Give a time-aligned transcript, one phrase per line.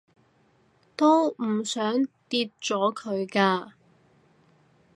[0.95, 3.73] 都唔想掉咗佢㗎